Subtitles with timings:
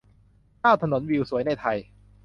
[0.61, 1.77] เก้า ถนนวิวสวยในไทย